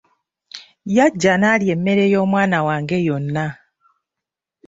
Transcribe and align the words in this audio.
Yajja 0.95 1.33
n’alya 1.39 1.71
emmere 1.75 2.03
y'omwana 2.13 2.57
wange 2.67 2.97
yonna. 3.07 3.45